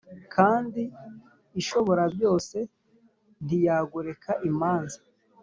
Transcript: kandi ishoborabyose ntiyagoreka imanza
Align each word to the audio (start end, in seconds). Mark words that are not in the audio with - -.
kandi 0.35 0.81
ishoborabyose 1.61 2.57
ntiyagoreka 3.45 4.31
imanza 4.49 4.99